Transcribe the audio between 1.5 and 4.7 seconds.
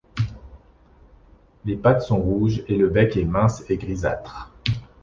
Les pattes sont rouges et le bec est mince et grisâtre.